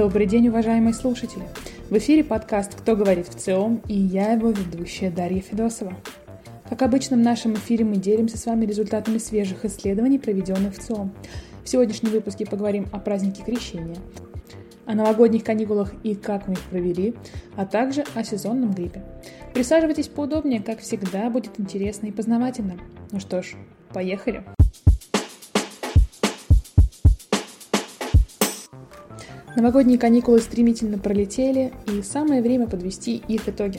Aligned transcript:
Добрый 0.00 0.24
день, 0.24 0.48
уважаемые 0.48 0.94
слушатели! 0.94 1.42
В 1.90 1.98
эфире 1.98 2.24
подкаст 2.24 2.74
«Кто 2.74 2.96
говорит 2.96 3.28
в 3.28 3.34
ЦИОМ» 3.34 3.82
и 3.86 3.92
я 3.92 4.32
его 4.32 4.48
ведущая 4.48 5.10
Дарья 5.10 5.42
Федосова. 5.42 5.92
Как 6.70 6.80
обычно, 6.80 7.18
в 7.18 7.20
нашем 7.20 7.52
эфире 7.56 7.84
мы 7.84 7.96
делимся 7.96 8.38
с 8.38 8.46
вами 8.46 8.64
результатами 8.64 9.18
свежих 9.18 9.66
исследований, 9.66 10.18
проведенных 10.18 10.76
в 10.76 10.78
ЦИОМ. 10.78 11.12
В 11.64 11.68
сегодняшнем 11.68 12.12
выпуске 12.12 12.46
поговорим 12.46 12.86
о 12.92 12.98
празднике 12.98 13.42
Крещения, 13.44 13.98
о 14.86 14.94
новогодних 14.94 15.44
каникулах 15.44 15.92
и 16.02 16.14
как 16.14 16.48
мы 16.48 16.54
их 16.54 16.62
провели, 16.62 17.14
а 17.56 17.66
также 17.66 18.02
о 18.14 18.24
сезонном 18.24 18.72
гриппе. 18.72 19.04
Присаживайтесь 19.52 20.08
поудобнее, 20.08 20.62
как 20.62 20.78
всегда, 20.78 21.28
будет 21.28 21.60
интересно 21.60 22.06
и 22.06 22.10
познавательно. 22.10 22.78
Ну 23.12 23.20
что 23.20 23.42
ж, 23.42 23.54
поехали! 23.92 24.44
Новогодние 29.60 29.98
каникулы 29.98 30.40
стремительно 30.40 30.96
пролетели, 30.96 31.70
и 31.86 32.00
самое 32.00 32.40
время 32.40 32.66
подвести 32.66 33.22
их 33.28 33.46
итоги. 33.46 33.78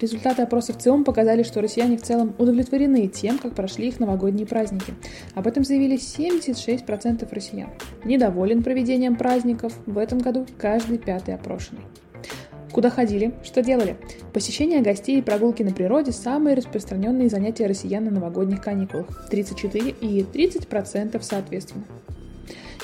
Результаты 0.00 0.42
опросов 0.42 0.78
ЦИОМ 0.78 1.02
показали, 1.02 1.42
что 1.42 1.60
россияне 1.60 1.96
в 1.96 2.02
целом 2.02 2.36
удовлетворены 2.38 3.08
тем, 3.08 3.38
как 3.38 3.52
прошли 3.56 3.88
их 3.88 3.98
новогодние 3.98 4.46
праздники. 4.46 4.94
Об 5.34 5.48
этом 5.48 5.64
заявили 5.64 5.98
76% 5.98 7.26
россиян. 7.34 7.70
Недоволен 8.04 8.62
проведением 8.62 9.16
праздников 9.16 9.72
в 9.86 9.98
этом 9.98 10.20
году 10.20 10.46
каждый 10.56 10.98
пятый 10.98 11.34
опрошенный. 11.34 11.82
Куда 12.70 12.88
ходили? 12.88 13.34
Что 13.42 13.60
делали? 13.60 13.96
Посещение 14.32 14.82
гостей 14.82 15.18
и 15.18 15.22
прогулки 15.22 15.64
на 15.64 15.72
природе– 15.72 16.12
самые 16.12 16.54
распространенные 16.54 17.28
занятия 17.28 17.66
россиян 17.66 18.04
на 18.04 18.12
новогодних 18.12 18.62
каникулах– 18.62 19.26
34 19.30 19.90
и 20.00 20.22
30% 20.22 21.20
соответственно. 21.22 21.86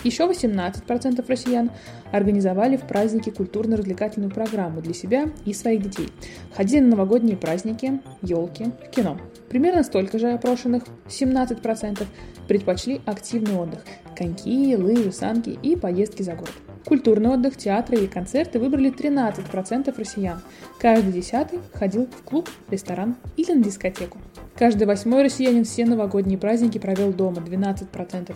Еще 0.05 0.25
18% 0.25 1.25
россиян 1.27 1.71
организовали 2.13 2.77
в 2.77 2.83
праздники 2.83 3.31
культурно-развлекательную 3.31 4.31
программу 4.31 4.81
для 4.81 4.95
себя 4.95 5.31
и 5.45 5.53
своих 5.53 5.83
детей. 5.83 6.09
Ходили 6.55 6.81
на 6.81 6.91
новогодние 6.91 7.37
праздники, 7.37 8.01
елки, 8.23 8.67
в 8.87 8.91
кино. 8.91 9.19
Примерно 9.49 9.83
столько 9.83 10.19
же 10.19 10.33
опрошенных, 10.33 10.85
17%, 11.09 12.07
предпочли 12.47 13.01
активный 13.07 13.57
отдых– 13.57 13.81
коньки, 14.17 14.77
лыжи, 14.77 15.11
санки 15.13 15.59
и 15.63 15.75
поездки 15.75 16.23
за 16.23 16.35
город. 16.35 16.55
Культурный 16.85 17.31
отдых, 17.31 17.57
театры 17.57 17.99
и 17.99 18.07
концерты 18.07 18.59
выбрали 18.59 18.91
13% 18.91 19.95
россиян. 19.99 20.41
Каждый 20.81 21.13
десятый 21.13 21.59
ходил 21.75 22.07
в 22.07 22.23
клуб, 22.23 22.49
ресторан 22.71 23.17
или 23.37 23.53
на 23.53 23.63
дискотеку. 23.63 24.19
Каждый 24.57 24.87
восьмой 24.87 25.23
россиянин 25.23 25.65
все 25.65 25.85
новогодние 25.85 26.39
праздники 26.39 26.79
провел 26.79 27.13
дома, 27.13 27.39
12%. 27.39 28.35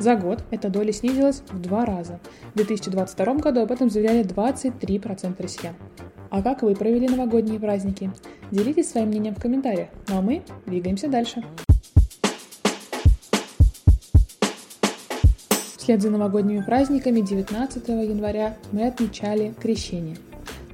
За 0.00 0.16
год 0.16 0.42
эта 0.50 0.70
доля 0.70 0.92
снизилась 0.94 1.42
в 1.50 1.60
два 1.60 1.84
раза. 1.84 2.20
В 2.54 2.56
2022 2.56 3.34
году 3.34 3.60
об 3.60 3.70
этом 3.70 3.90
заявляли 3.90 4.24
23% 4.24 5.42
россиян. 5.42 5.74
А 6.30 6.42
как 6.42 6.62
вы 6.62 6.74
провели 6.74 7.06
новогодние 7.06 7.60
праздники? 7.60 8.10
Делитесь 8.50 8.88
своим 8.88 9.08
мнением 9.08 9.34
в 9.34 9.40
комментариях. 9.40 9.90
Ну 10.08 10.16
а 10.16 10.22
мы 10.22 10.42
двигаемся 10.64 11.08
дальше. 11.08 11.44
Вслед 15.76 16.00
за 16.00 16.08
новогодними 16.08 16.62
праздниками 16.62 17.20
19 17.20 17.88
января 17.88 18.56
мы 18.72 18.86
отмечали 18.86 19.54
Крещение. 19.60 20.16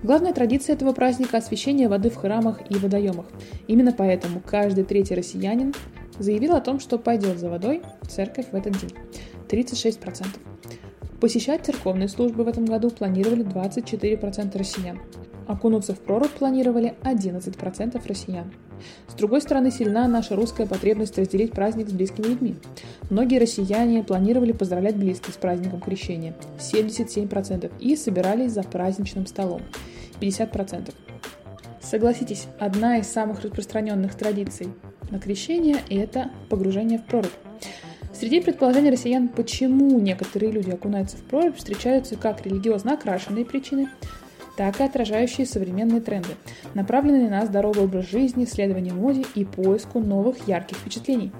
Главная 0.02 0.32
традиция 0.32 0.74
этого 0.74 0.92
праздника– 0.92 1.36
освящение 1.38 1.88
воды 1.88 2.10
в 2.10 2.16
храмах 2.16 2.60
и 2.70 2.74
водоемах. 2.74 3.26
Именно 3.66 3.92
поэтому 3.92 4.40
каждый 4.40 4.84
третий 4.84 5.14
россиянин 5.14 5.74
заявил 6.18 6.54
о 6.54 6.60
том, 6.60 6.80
что 6.80 6.98
пойдет 6.98 7.38
за 7.38 7.48
водой 7.48 7.82
в 8.02 8.08
церковь 8.08 8.46
в 8.50 8.54
этот 8.54 8.78
день. 8.78 8.92
36%. 9.48 10.26
Посещать 11.20 11.64
церковные 11.64 12.08
службы 12.08 12.44
в 12.44 12.48
этом 12.48 12.66
году 12.66 12.90
планировали 12.90 13.44
24% 13.44 14.58
россиян. 14.58 15.00
Окунуться 15.46 15.94
в 15.94 16.00
прорубь 16.00 16.32
планировали 16.32 16.94
11% 17.02 18.06
россиян. 18.06 18.52
С 19.08 19.14
другой 19.14 19.40
стороны, 19.40 19.70
сильна 19.70 20.06
наша 20.08 20.36
русская 20.36 20.66
потребность 20.66 21.16
разделить 21.16 21.52
праздник 21.52 21.88
с 21.88 21.92
близкими 21.92 22.26
людьми. 22.26 22.56
Многие 23.08 23.38
россияне 23.38 24.02
планировали 24.02 24.52
поздравлять 24.52 24.96
близких 24.96 25.32
с 25.32 25.36
праздником 25.38 25.80
крещения– 25.80 26.34
77%, 26.58 27.72
и 27.78 27.96
собирались 27.96 28.52
за 28.52 28.64
праздничным 28.64 29.26
столом– 29.26 29.62
50%. 30.20 30.92
Согласитесь, 31.80 32.48
одна 32.58 32.98
из 32.98 33.06
самых 33.06 33.42
распространенных 33.42 34.16
традиций 34.16 34.68
на 35.10 35.20
крещение– 35.20 35.76
это 35.88 36.30
погружение 36.50 36.98
в 36.98 37.06
прорубь. 37.06 37.30
Среди 38.18 38.40
предположений 38.40 38.90
россиян, 38.90 39.28
почему 39.28 40.00
некоторые 40.00 40.50
люди 40.50 40.70
окунаются 40.70 41.18
в 41.18 41.20
прорубь, 41.20 41.56
встречаются 41.56 42.16
как 42.16 42.46
религиозно 42.46 42.94
окрашенные 42.94 43.44
причины, 43.44 43.90
так 44.56 44.80
и 44.80 44.84
отражающие 44.84 45.46
современные 45.46 46.00
тренды, 46.00 46.30
направленные 46.72 47.28
на 47.28 47.44
здоровый 47.44 47.84
образ 47.84 48.08
жизни, 48.08 48.46
следование 48.46 48.94
моде 48.94 49.26
и 49.34 49.44
поиску 49.44 50.00
новых 50.00 50.48
ярких 50.48 50.78
впечатлений. 50.78 51.30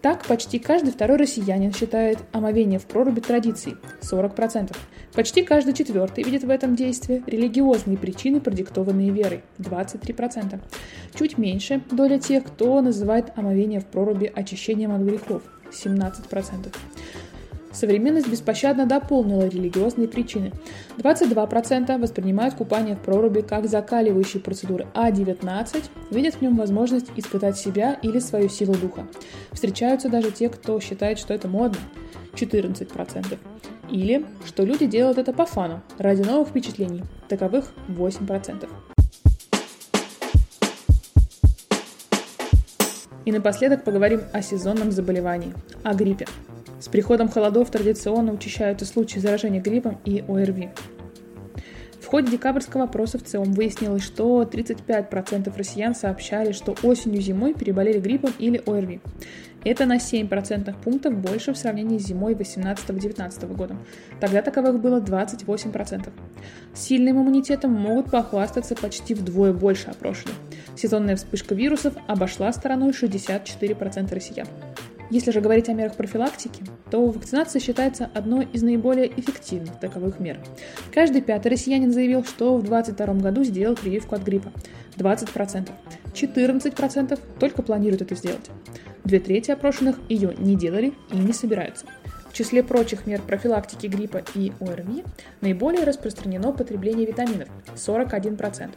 Так, 0.00 0.24
почти 0.24 0.58
каждый 0.58 0.90
второй 0.90 1.18
россиянин 1.18 1.74
считает 1.74 2.18
омовение 2.32 2.78
в 2.78 2.86
проруби 2.86 3.20
традицией– 3.20 3.76
40%. 4.00 4.74
Почти 5.12 5.42
каждый 5.42 5.74
четвертый 5.74 6.24
видит 6.24 6.44
в 6.44 6.50
этом 6.50 6.76
действии 6.76 7.22
религиозные 7.26 7.98
причины, 7.98 8.40
продиктованные 8.40 9.10
верой– 9.10 9.42
23%. 9.58 10.60
Чуть 11.14 11.36
меньше 11.36 11.82
доля 11.90 12.18
тех, 12.18 12.44
кто 12.44 12.80
называет 12.80 13.32
омовение 13.36 13.80
в 13.80 13.86
проруби 13.86 14.32
очищением 14.34 14.92
от 14.92 15.02
грехов– 15.02 15.42
17%. 15.70 16.74
Современность 17.76 18.28
беспощадно 18.28 18.86
дополнила 18.86 19.46
религиозные 19.46 20.08
причины. 20.08 20.52
22% 20.96 22.00
воспринимают 22.00 22.54
купание 22.54 22.96
в 22.96 23.00
проруби 23.00 23.42
как 23.42 23.68
закаливающие 23.68 24.42
процедуры, 24.42 24.86
а 24.94 25.10
19% 25.10 25.82
видят 26.10 26.36
в 26.36 26.40
нем 26.40 26.56
возможность 26.56 27.08
испытать 27.16 27.58
себя 27.58 27.92
или 28.00 28.18
свою 28.18 28.48
силу 28.48 28.74
духа. 28.74 29.06
Встречаются 29.52 30.08
даже 30.08 30.30
те, 30.30 30.48
кто 30.48 30.80
считает, 30.80 31.18
что 31.18 31.34
это 31.34 31.48
модно. 31.48 31.78
14%. 32.32 33.38
Или, 33.90 34.24
что 34.46 34.64
люди 34.64 34.86
делают 34.86 35.18
это 35.18 35.34
по 35.34 35.44
фану, 35.44 35.82
ради 35.98 36.22
новых 36.22 36.48
впечатлений. 36.48 37.02
Таковых 37.28 37.72
8%. 37.88 38.95
И 43.26 43.32
напоследок 43.32 43.82
поговорим 43.82 44.20
о 44.32 44.40
сезонном 44.40 44.92
заболевании, 44.92 45.52
о 45.82 45.94
гриппе. 45.94 46.26
С 46.78 46.86
приходом 46.86 47.28
холодов 47.28 47.70
традиционно 47.70 48.32
учащаются 48.32 48.86
случаи 48.86 49.18
заражения 49.18 49.60
гриппом 49.60 49.98
и 50.04 50.24
ОРВИ. 50.28 50.70
В 52.06 52.08
ходе 52.08 52.30
декабрьского 52.30 52.84
опроса 52.84 53.18
в 53.18 53.24
ЦИОМ 53.24 53.52
выяснилось, 53.54 54.04
что 54.04 54.42
35% 54.42 55.52
россиян 55.58 55.92
сообщали, 55.92 56.52
что 56.52 56.76
осенью-зимой 56.84 57.52
переболели 57.52 57.98
гриппом 57.98 58.30
или 58.38 58.62
ОРВИ. 58.64 59.00
Это 59.64 59.86
на 59.86 59.96
7% 59.96 60.72
пунктов 60.84 61.14
больше 61.14 61.52
в 61.52 61.56
сравнении 61.56 61.98
с 61.98 62.06
зимой 62.06 62.34
18-19 62.34 63.52
года. 63.56 63.76
Тогда 64.20 64.40
таковых 64.40 64.80
было 64.80 65.00
28%. 65.00 66.08
Сильным 66.74 67.22
иммунитетом 67.22 67.72
могут 67.72 68.12
похвастаться 68.12 68.76
почти 68.76 69.14
вдвое 69.14 69.52
больше 69.52 69.90
опрошенных. 69.90 70.36
Сезонная 70.76 71.16
вспышка 71.16 71.56
вирусов 71.56 71.94
обошла 72.06 72.52
стороной 72.52 72.90
64% 72.90 74.14
россиян. 74.14 74.46
Если 75.10 75.30
же 75.30 75.40
говорить 75.40 75.68
о 75.68 75.72
мерах 75.72 75.94
профилактики, 75.94 76.64
то 76.90 77.06
вакцинация 77.06 77.60
считается 77.60 78.10
одной 78.12 78.48
из 78.52 78.62
наиболее 78.62 79.08
эффективных 79.18 79.78
таковых 79.78 80.18
мер. 80.18 80.38
Каждый 80.92 81.22
пятый 81.22 81.48
россиянин 81.48 81.92
заявил, 81.92 82.24
что 82.24 82.56
в 82.56 82.62
2022 82.64 83.14
году 83.22 83.44
сделал 83.44 83.76
прививку 83.76 84.16
от 84.16 84.22
гриппа. 84.22 84.52
20%. 84.96 85.70
14% 86.12 87.20
только 87.38 87.62
планируют 87.62 88.02
это 88.02 88.14
сделать. 88.16 88.50
Две 89.04 89.20
трети 89.20 89.52
опрошенных 89.52 89.96
ее 90.08 90.34
не 90.38 90.56
делали 90.56 90.92
и 91.12 91.16
не 91.16 91.32
собираются. 91.32 91.86
В 92.28 92.32
числе 92.32 92.62
прочих 92.62 93.06
мер 93.06 93.22
профилактики 93.22 93.86
гриппа 93.86 94.22
и 94.34 94.52
ОРВИ 94.60 95.04
наиболее 95.40 95.84
распространено 95.84 96.52
потребление 96.52 97.06
витаминов– 97.06 97.48
41%, 97.74 98.70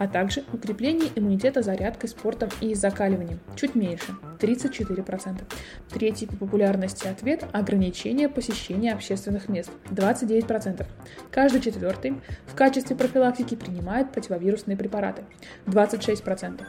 а 0.00 0.08
также 0.08 0.44
укрепление 0.54 1.10
иммунитета 1.14 1.60
зарядкой, 1.60 2.08
спортом 2.08 2.48
и 2.62 2.74
закаливанием, 2.74 3.38
чуть 3.54 3.74
меньше, 3.74 4.16
34%. 4.38 5.42
Третий 5.90 6.24
по 6.24 6.36
популярности 6.36 7.06
ответ– 7.06 7.44
ограничение 7.52 8.30
посещения 8.30 8.94
общественных 8.94 9.50
мест, 9.50 9.70
29%. 9.90 10.86
Каждый 11.30 11.60
четвертый 11.60 12.14
в 12.46 12.54
качестве 12.54 12.96
профилактики 12.96 13.54
принимает 13.54 14.10
противовирусные 14.10 14.74
препараты, 14.74 15.24
26%. 15.66 16.62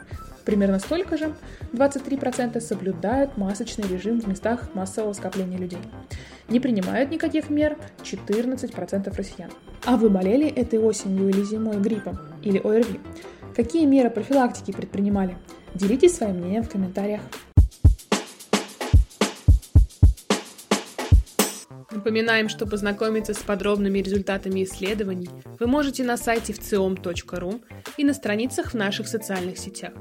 Примерно 0.44 0.78
столько 0.78 1.16
же, 1.16 1.32
23% 1.72 2.60
соблюдают 2.60 3.38
масочный 3.38 3.88
режим 3.88 4.20
в 4.20 4.28
местах 4.28 4.74
массового 4.74 5.14
скопления 5.14 5.56
людей. 5.56 5.78
Не 6.50 6.60
принимают 6.60 7.10
никаких 7.10 7.48
мер 7.48 7.78
14% 8.02 9.16
россиян. 9.16 9.50
А 9.86 9.96
вы 9.96 10.10
болели 10.10 10.46
этой 10.48 10.78
осенью 10.78 11.30
или 11.30 11.42
зимой 11.44 11.78
гриппом 11.78 12.18
или 12.42 12.58
ОРВИ? 12.58 13.00
Какие 13.54 13.86
меры 13.86 14.10
профилактики 14.10 14.72
предпринимали? 14.72 15.36
Делитесь 15.74 16.16
своим 16.16 16.38
мнением 16.38 16.62
в 16.62 16.68
комментариях. 16.68 17.22
Напоминаем, 21.90 22.48
что 22.48 22.66
познакомиться 22.66 23.34
с 23.34 23.38
подробными 23.38 23.98
результатами 23.98 24.64
исследований 24.64 25.28
вы 25.60 25.66
можете 25.66 26.02
на 26.04 26.16
сайте 26.16 26.52
вциом.ру 26.52 27.60
и 27.96 28.04
на 28.04 28.14
страницах 28.14 28.72
в 28.72 28.74
наших 28.74 29.06
социальных 29.06 29.58
сетях. 29.58 29.92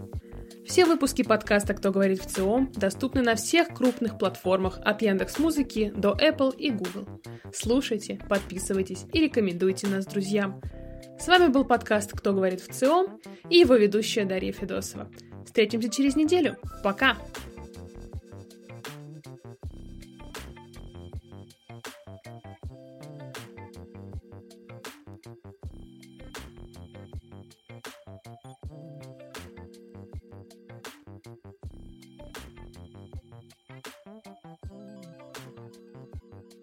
Все 0.66 0.86
выпуски 0.86 1.22
подкаста 1.22 1.74
«Кто 1.74 1.92
говорит 1.92 2.22
в 2.22 2.28
ЦИОМ» 2.28 2.72
доступны 2.74 3.22
на 3.22 3.36
всех 3.36 3.68
крупных 3.70 4.18
платформах 4.18 4.80
от 4.84 5.02
Яндекс 5.02 5.38
Музыки 5.38 5.92
до 5.96 6.12
Apple 6.12 6.56
и 6.56 6.72
Google. 6.72 7.08
Слушайте, 7.54 8.20
подписывайтесь 8.30 9.06
и 9.12 9.20
рекомендуйте 9.20 9.88
нас 9.88 10.06
друзьям. 10.06 10.62
С 11.22 11.28
вами 11.28 11.50
был 11.50 11.66
подкаст 11.66 12.14
«Кто 12.14 12.34
говорит 12.34 12.62
в 12.62 12.74
ЦИОМ» 12.74 13.22
и 13.48 13.58
его 13.58 13.76
ведущая 13.76 14.26
Дарья 14.26 14.52
Федосова. 14.52 15.08
Встретимся 15.46 15.88
через 15.88 16.16
неделю. 16.16 16.58
Пока! 16.84 17.16